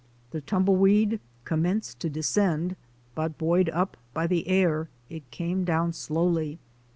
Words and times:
The 0.31 0.41
tumbleweed 0.41 1.19
commenced 1.45 1.99
to 1.99 2.09
descend, 2.09 2.75
but 3.13 3.37
buoyed 3.37 3.69
up 3.69 3.97
by 4.15 4.25
the 4.25 4.47
air 4.47 4.89
it 5.11 5.29
came 5.29 5.63
down 5.63 5.93
slowly. 5.93 6.57